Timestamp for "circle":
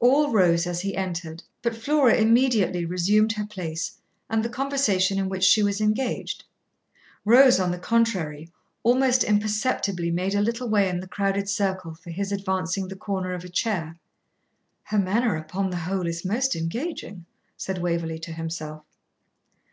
11.48-11.94